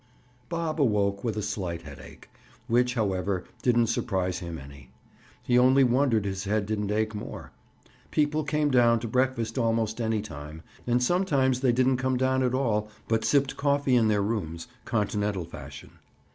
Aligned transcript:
Bob 0.49 0.81
awoke 0.81 1.23
with 1.23 1.37
a 1.37 1.43
slight 1.43 1.83
headache, 1.83 2.27
which, 2.67 2.95
however, 2.95 3.43
didn't 3.61 3.85
surprise 3.85 4.39
him 4.39 4.57
any. 4.57 4.89
He 5.43 5.59
only 5.59 5.83
wondered 5.83 6.25
his 6.25 6.45
head 6.45 6.65
didn't 6.65 6.89
ache 6.89 7.13
more. 7.13 7.51
People 8.09 8.43
came 8.43 8.71
down 8.71 8.99
to 9.01 9.07
breakfast 9.07 9.59
almost 9.59 10.01
any 10.01 10.23
time, 10.23 10.63
and 10.87 11.03
sometimes 11.03 11.59
they 11.59 11.71
didn't 11.71 11.97
come 11.97 12.17
down 12.17 12.41
at 12.41 12.55
all 12.55 12.89
but 13.07 13.23
sipped 13.23 13.57
coffee 13.57 13.95
in 13.95 14.07
their 14.07 14.23
rooms, 14.23 14.67
continental 14.85 15.45
fashion. 15.45 15.91